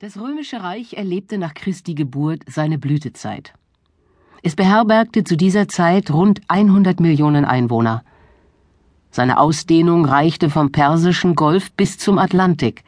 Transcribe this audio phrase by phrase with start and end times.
[0.00, 3.52] Das Römische Reich erlebte nach Christi Geburt seine Blütezeit.
[4.44, 8.04] Es beherbergte zu dieser Zeit rund 100 Millionen Einwohner.
[9.10, 12.84] Seine Ausdehnung reichte vom Persischen Golf bis zum Atlantik.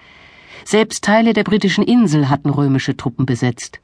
[0.65, 3.81] Selbst Teile der britischen Insel hatten römische Truppen besetzt.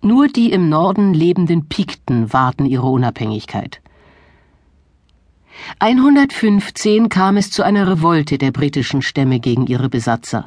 [0.00, 3.82] Nur die im Norden lebenden Pikten wahrten ihre Unabhängigkeit.
[5.78, 10.46] 115 kam es zu einer Revolte der britischen Stämme gegen ihre Besatzer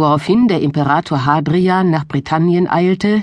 [0.00, 3.22] woraufhin der Imperator Hadrian nach Britannien eilte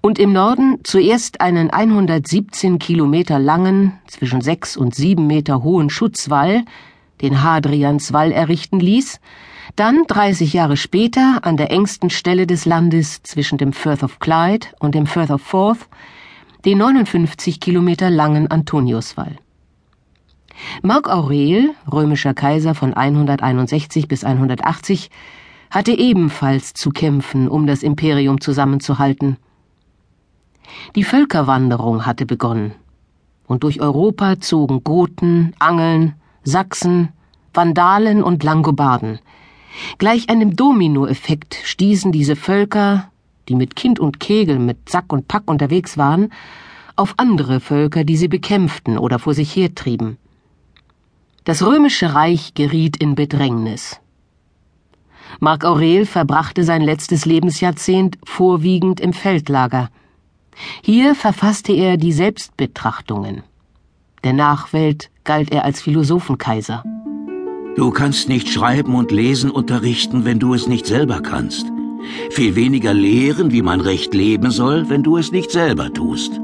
[0.00, 6.64] und im Norden zuerst einen 117 Kilometer langen, zwischen sechs und sieben Meter hohen Schutzwall,
[7.20, 9.20] den Hadrianswall, errichten ließ,
[9.76, 14.66] dann 30 Jahre später an der engsten Stelle des Landes zwischen dem Firth of Clyde
[14.80, 15.86] und dem Firth of Forth
[16.64, 19.36] den 59 Kilometer langen Antoniuswall.
[20.82, 25.10] Mark Aurel, römischer Kaiser von 161 bis 180,
[25.70, 29.36] hatte ebenfalls zu kämpfen, um das Imperium zusammenzuhalten.
[30.94, 32.72] Die Völkerwanderung hatte begonnen,
[33.46, 37.10] und durch Europa zogen Goten, Angeln, Sachsen,
[37.52, 39.18] Vandalen und Langobarden.
[39.98, 43.10] Gleich einem Dominoeffekt stießen diese Völker,
[43.48, 46.32] die mit Kind und Kegel, mit Sack und Pack unterwegs waren,
[46.96, 50.18] auf andere Völker, die sie bekämpften oder vor sich hertrieben.
[51.44, 54.00] Das römische Reich geriet in Bedrängnis.
[55.38, 59.90] Marc Aurel verbrachte sein letztes Lebensjahrzehnt vorwiegend im Feldlager.
[60.82, 63.42] Hier verfasste er die Selbstbetrachtungen.
[64.24, 66.82] Der Nachwelt galt er als Philosophenkaiser.
[67.76, 71.66] Du kannst nicht schreiben und lesen unterrichten, wenn du es nicht selber kannst.
[72.30, 76.40] Viel weniger lehren, wie man recht leben soll, wenn du es nicht selber tust.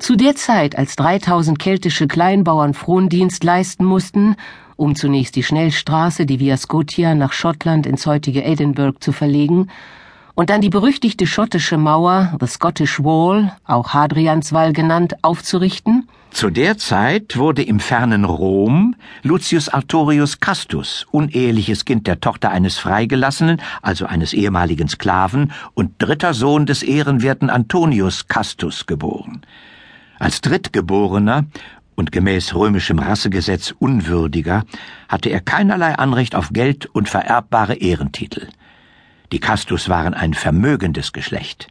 [0.00, 4.34] Zu der Zeit, als 3000 keltische Kleinbauern Frondienst leisten mussten,
[4.76, 9.68] um zunächst die Schnellstraße, die Via Scotia, nach Schottland ins heutige Edinburgh zu verlegen,
[10.34, 16.08] und dann die berüchtigte schottische Mauer, the Scottish Wall, auch Hadrianswall genannt, aufzurichten?
[16.30, 22.78] Zu der Zeit wurde im fernen Rom Lucius Artorius Castus, uneheliches Kind der Tochter eines
[22.78, 29.42] Freigelassenen, also eines ehemaligen Sklaven, und dritter Sohn des ehrenwerten Antonius Castus geboren.
[30.20, 31.46] Als Drittgeborener
[31.94, 34.64] und gemäß römischem Rassegesetz unwürdiger,
[35.08, 38.48] hatte er keinerlei Anrecht auf Geld und vererbbare Ehrentitel.
[39.32, 41.68] Die Castus waren ein vermögendes Geschlecht.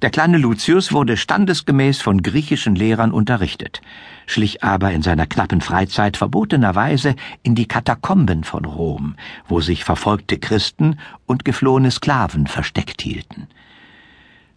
[0.00, 3.80] Der kleine Lucius wurde standesgemäß von griechischen Lehrern unterrichtet,
[4.26, 9.16] schlich aber in seiner knappen Freizeit verbotenerweise in die Katakomben von Rom,
[9.48, 13.48] wo sich verfolgte Christen und geflohene Sklaven versteckt hielten.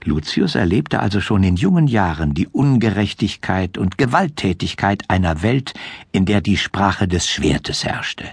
[0.06, 5.74] Lucius erlebte also schon in jungen Jahren die Ungerechtigkeit und Gewalttätigkeit einer Welt,
[6.12, 8.26] in der die Sprache des Schwertes herrschte,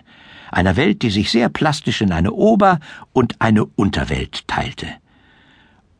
[0.53, 2.79] einer Welt, die sich sehr plastisch in eine Ober-
[3.13, 4.87] und eine Unterwelt teilte,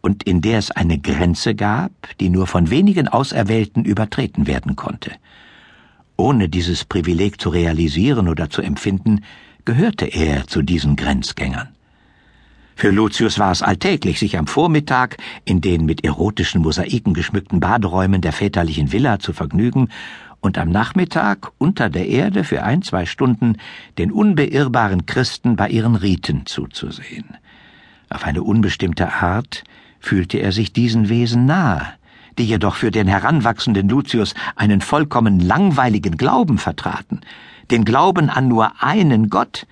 [0.01, 1.91] und in der es eine Grenze gab,
[2.21, 5.13] die nur von wenigen Auserwählten übertreten werden konnte.
[6.17, 9.23] Ohne dieses Privileg zu realisieren oder zu empfinden,
[9.65, 11.69] gehörte er zu diesen Grenzgängern.
[12.79, 15.17] Für Lucius war es alltäglich, sich am Vormittag
[15.47, 19.89] in den mit erotischen Mosaiken geschmückten Baderäumen der väterlichen Villa zu vergnügen
[20.41, 23.57] und am Nachmittag unter der Erde für ein, zwei Stunden
[23.97, 27.39] den unbeirrbaren Christen bei ihren Riten zuzusehen.
[28.11, 29.65] Auf eine unbestimmte Art
[29.99, 31.95] fühlte er sich diesen Wesen nahe,
[32.37, 37.23] die jedoch für den heranwachsenden Lucius einen vollkommen langweiligen Glauben vertraten,
[37.71, 39.67] den Glauben an nur einen Gott,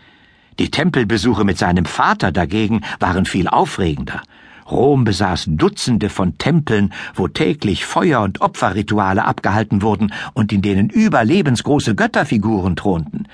[0.58, 4.22] die Tempelbesuche mit seinem Vater dagegen waren viel aufregender.
[4.70, 10.88] Rom besaß Dutzende von Tempeln, wo täglich Feuer- und Opferrituale abgehalten wurden und in denen
[10.88, 13.26] überlebensgroße Götterfiguren thronten.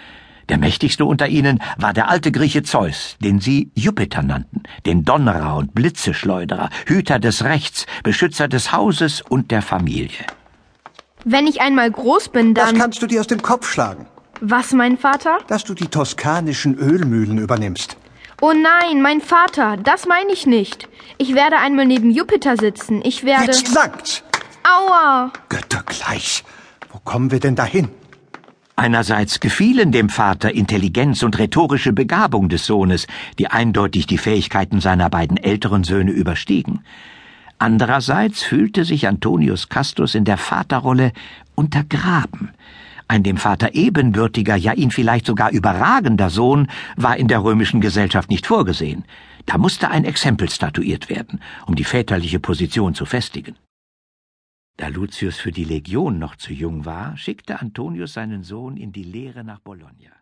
[0.48, 5.56] Der mächtigste unter ihnen war der alte Grieche Zeus, den sie Jupiter nannten, den Donnerer
[5.56, 10.26] und Blitzeschleuderer, Hüter des Rechts, Beschützer des Hauses und der Familie.
[11.24, 12.74] Wenn ich einmal groß bin, dann.
[12.74, 14.06] Das kannst du dir aus dem Kopf schlagen.
[14.40, 15.38] Was, mein Vater?
[15.48, 17.96] Dass du die toskanischen Ölmühlen übernimmst.
[18.40, 20.88] Oh nein, mein Vater, das meine ich nicht.
[21.18, 23.02] Ich werde einmal neben Jupiter sitzen.
[23.04, 23.46] Ich werde.
[23.46, 24.24] Jetzt langt's!
[24.64, 25.30] Aua!
[25.50, 26.42] Göttergleich.
[26.90, 27.90] Wo kommen wir denn dahin?
[28.76, 33.06] Einerseits gefielen dem Vater Intelligenz und rhetorische Begabung des Sohnes,
[33.38, 36.82] die eindeutig die Fähigkeiten seiner beiden älteren Söhne überstiegen.
[37.58, 41.12] Andererseits fühlte sich Antonius Castus in der Vaterrolle
[41.54, 42.54] untergraben.
[43.10, 48.30] Ein dem Vater ebenbürtiger, ja ihn vielleicht sogar überragender Sohn war in der römischen Gesellschaft
[48.30, 49.04] nicht vorgesehen.
[49.46, 53.56] Da musste ein Exempel statuiert werden, um die väterliche Position zu festigen.
[54.76, 59.02] Da Lucius für die Legion noch zu jung war, schickte Antonius seinen Sohn in die
[59.02, 60.12] Lehre nach Bologna.